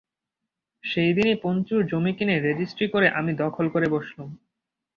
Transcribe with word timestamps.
সেইদিনই 0.83 1.35
পঞ্চুর 1.43 1.81
জমি 1.85 2.11
কিনে 2.13 2.35
রেজেস্ট্রী 2.39 2.85
করে 2.87 3.07
আমি 3.09 3.31
দখল 3.33 3.65
করে 3.69 3.87
বসলুম। 3.89 4.29